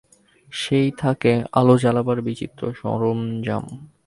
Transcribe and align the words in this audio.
সেই 0.53 0.89
থাকে 0.97 1.31
আলো 1.51 1.75
জ্বালাবার 1.77 2.19
বিচিত্র 2.21 2.61
সরঞ্জাম। 2.73 3.65